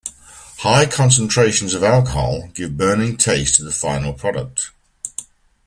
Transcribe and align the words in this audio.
High 0.57 0.87
concentrations 0.87 1.75
of 1.75 1.83
alcohol 1.83 2.47
give 2.55 2.75
burning 2.75 3.17
taste 3.17 3.57
to 3.57 3.63
the 3.63 3.69
final 3.71 4.13
product. 4.13 4.71